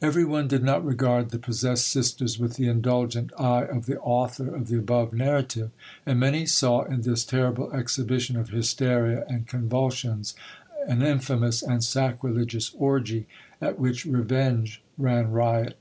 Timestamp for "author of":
4.00-4.68